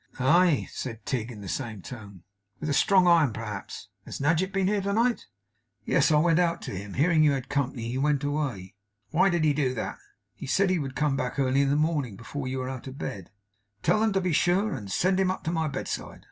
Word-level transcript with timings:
'Aye!' 0.17 0.67
said 0.71 1.05
Tigg, 1.05 1.31
in 1.31 1.41
the 1.41 1.47
same 1.47 1.83
tone. 1.83 2.23
'With 2.59 2.71
a 2.71 2.73
strong 2.73 3.05
iron, 3.05 3.31
perhaps. 3.33 3.87
Has 4.05 4.19
Nadgett 4.19 4.51
been 4.51 4.67
here 4.67 4.81
to 4.81 4.93
night?' 4.93 5.27
'Yes. 5.85 6.09
I 6.11 6.17
went 6.17 6.39
out 6.39 6.59
to 6.63 6.71
him. 6.71 6.95
Hearing 6.95 7.23
you 7.23 7.33
had 7.33 7.49
company, 7.49 7.87
he 7.89 7.99
went 7.99 8.23
away.' 8.23 8.73
'Why 9.11 9.29
did 9.29 9.43
he 9.43 9.53
do 9.53 9.75
that?' 9.75 9.99
'He 10.33 10.47
said 10.47 10.71
he 10.71 10.79
would 10.79 10.95
come 10.95 11.15
back 11.15 11.37
early 11.37 11.61
in 11.61 11.69
the 11.69 11.75
morning, 11.75 12.15
before 12.15 12.47
you 12.47 12.57
were 12.57 12.67
out 12.71 12.87
of 12.87 12.97
bed.' 12.97 13.29
'Tell 13.83 13.99
them 13.99 14.13
to 14.13 14.21
be 14.21 14.33
sure 14.33 14.73
and 14.73 14.91
send 14.91 15.19
him 15.19 15.29
up 15.29 15.43
to 15.43 15.51
my 15.51 15.67
bedside. 15.67 16.19